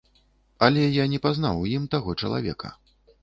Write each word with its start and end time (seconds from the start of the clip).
Але 0.67 0.85
я 1.01 1.05
не 1.11 1.19
пазнаў 1.27 1.61
у 1.65 1.69
ім 1.75 1.85
таго 1.93 2.17
чалавека. 2.21 2.73